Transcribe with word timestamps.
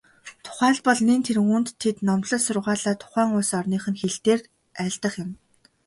Тухайлбал, 0.45 0.99
нэн 1.07 1.21
тэргүүнд 1.27 1.67
тэд 1.81 1.97
номлол 2.07 2.41
сургаалаа 2.43 2.93
тухайн 3.01 3.29
улс 3.37 3.51
орных 3.59 3.83
нь 3.91 3.99
хэл 4.01 4.17
дээр 4.25 4.41
айлдах 4.81 5.13
юм. 5.23 5.29